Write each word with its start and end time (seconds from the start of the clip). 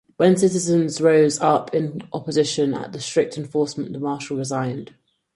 When 0.17 0.35
citizens 0.35 0.99
rose 0.99 1.39
up 1.39 1.75
in 1.75 2.01
opposition 2.11 2.73
at 2.73 2.91
the 2.91 2.99
strict 2.99 3.37
enforcement, 3.37 3.93
the 3.93 3.99
marshal 3.99 4.35
resigned. 4.35 4.95